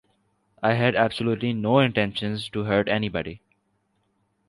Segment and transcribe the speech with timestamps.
[0.63, 3.43] I had absolutely no intentions to hurt anybody.